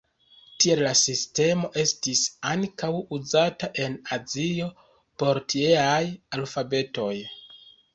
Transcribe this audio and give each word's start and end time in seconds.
Tial 0.63 0.79
la 0.85 0.93
sistemo 1.01 1.69
estis 1.83 2.23
ankaŭ 2.53 2.91
uzata 3.19 3.71
en 3.87 4.01
azio 4.19 4.73
por 5.23 5.45
tieaj 5.57 6.05
alfabetoj. 6.41 7.17